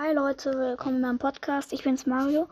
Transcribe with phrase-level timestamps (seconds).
[0.00, 1.72] Hi Leute, willkommen meinem Podcast.
[1.72, 2.46] Ich bin's Mario.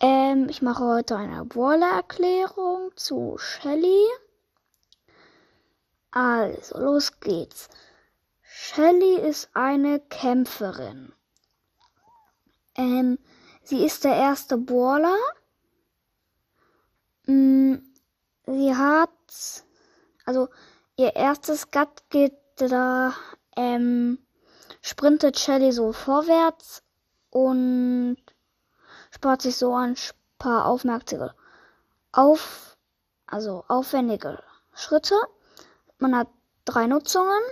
[0.00, 4.02] Ähm, ich mache heute eine Brawler-Erklärung zu Shelly.
[6.10, 7.68] Also, los geht's.
[8.42, 11.12] Shelly ist eine Kämpferin.
[12.74, 13.20] Ähm,
[13.62, 15.16] sie ist der erste Brawler.
[17.26, 17.76] Mm,
[18.46, 19.10] sie hat,
[20.24, 20.48] also
[20.96, 23.14] ihr erstes Gut geht da,
[23.54, 24.18] ähm,
[24.82, 26.82] sprintet Shelly so vorwärts
[27.30, 28.16] und
[29.10, 29.96] spart sich so ein
[30.38, 31.34] paar aufmerksame,
[32.12, 32.76] auf,
[33.26, 34.42] also aufwendige
[34.74, 35.16] Schritte.
[35.98, 36.28] Man hat
[36.64, 37.42] drei Nutzungen.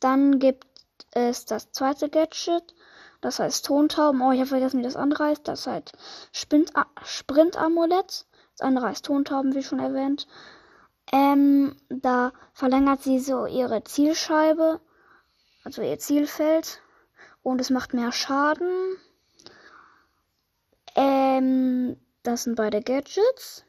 [0.00, 0.66] Dann gibt
[1.12, 2.74] es das zweite Gadget.
[3.20, 4.20] Das heißt Tontauben.
[4.20, 5.46] Oh, ich habe vergessen, wie das andere heißt.
[5.46, 5.92] Das heißt
[6.32, 8.26] Sprint-Amulett.
[8.52, 10.26] Das andere heißt Tontauben, wie schon erwähnt.
[11.12, 14.80] Ähm, da verlängert sie so ihre Zielscheibe,
[15.64, 16.80] also ihr Zielfeld.
[17.42, 18.96] Und es macht mehr Schaden.
[20.94, 23.64] Ähm, das sind beide Gadgets.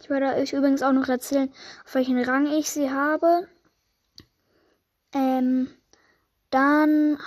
[0.00, 1.52] Ich werde euch übrigens auch noch erzählen,
[1.84, 3.48] auf welchen Rang ich sie habe.
[5.12, 5.70] Ähm,
[6.50, 7.18] dann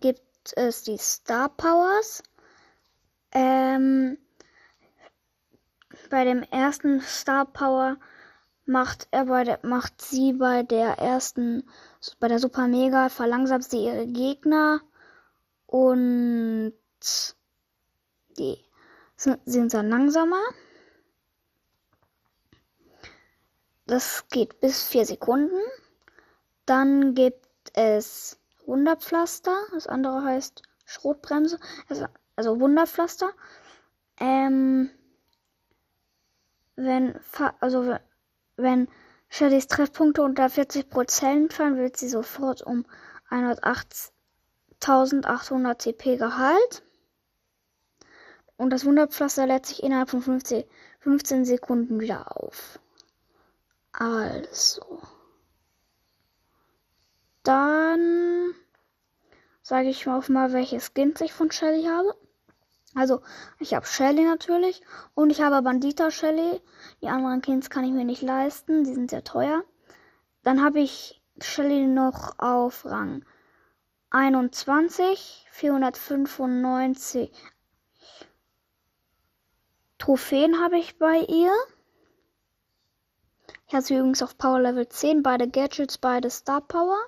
[0.00, 0.22] gibt
[0.56, 2.22] es die Star Powers.
[3.32, 4.18] Ähm,
[6.10, 7.96] bei dem ersten Star Power
[8.66, 11.68] macht er bei der, macht sie bei der ersten,
[12.20, 14.80] bei der Super Mega verlangsamt sie ihre Gegner
[15.66, 16.74] und
[18.38, 18.58] die
[19.16, 20.42] sind, sind dann langsamer.
[23.86, 25.60] Das geht bis vier Sekunden.
[26.66, 29.56] Dann gibt es Wunderpflaster.
[29.72, 31.60] Das andere heißt Schrotbremse.
[31.88, 33.30] Also, also Wunderpflaster.
[34.18, 34.90] Ähm,
[36.74, 37.18] wenn,
[37.60, 37.96] also
[38.56, 38.88] wenn
[39.28, 42.86] Shellys Treffpunkte unter 40% fallen, wird sie sofort um
[43.30, 46.82] 108.800 CP geheilt.
[48.56, 50.64] Und das Wunderpflaster lädt sich innerhalb von 15,
[51.00, 52.78] 15 Sekunden wieder auf.
[53.92, 55.00] Also.
[57.42, 58.54] Dann
[59.62, 62.14] sage ich mal auf mal, welche Skins ich von Shelly habe.
[62.96, 63.20] Also,
[63.58, 64.80] ich habe Shelly natürlich
[65.14, 66.60] und ich habe Bandita Shelly.
[67.02, 69.64] Die anderen Skins kann ich mir nicht leisten, die sind sehr teuer.
[70.42, 73.24] Dann habe ich Shelly noch auf Rang
[74.10, 77.30] 21, 495
[79.98, 81.52] Trophäen habe ich bei ihr.
[83.66, 86.98] Ich habe sie übrigens auf Power Level 10, beide Gadgets, beide Star Power.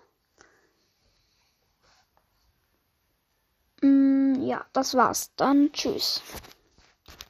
[4.48, 5.30] Ja, das war's.
[5.36, 6.22] Dann tschüss.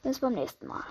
[0.01, 0.83] Bis beim nächsten Mal.